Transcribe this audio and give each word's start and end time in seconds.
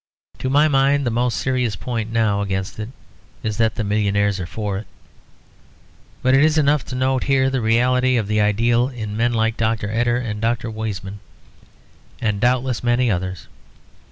To 0.39 0.49
my 0.49 0.67
mind 0.67 1.05
the 1.05 1.11
most 1.11 1.37
serious 1.37 1.75
point 1.75 2.11
now 2.11 2.41
against 2.41 2.79
it 2.79 2.89
is 3.43 3.57
that 3.57 3.75
the 3.75 3.83
millionaires 3.83 4.39
are 4.39 4.47
for 4.47 4.79
it. 4.79 4.87
But 6.23 6.33
it 6.33 6.43
is 6.43 6.57
enough 6.57 6.83
to 6.85 6.95
note 6.95 7.25
here 7.25 7.51
the 7.51 7.61
reality 7.61 8.17
of 8.17 8.27
the 8.27 8.41
ideal 8.41 8.87
in 8.89 9.15
men 9.15 9.31
like 9.35 9.57
Dr. 9.57 9.91
Eder 9.91 10.17
and 10.17 10.41
Dr. 10.41 10.71
Weizmann, 10.71 11.19
and 12.19 12.41
doubtless 12.41 12.83
many 12.83 13.11
others. 13.11 13.47